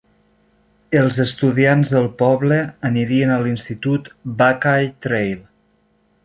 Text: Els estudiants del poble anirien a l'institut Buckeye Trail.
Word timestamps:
Els 1.01 1.19
estudiants 1.23 1.91
del 1.95 2.09
poble 2.21 2.57
anirien 2.89 3.35
a 3.35 3.39
l'institut 3.45 4.11
Buckeye 4.41 4.91
Trail. 5.09 5.39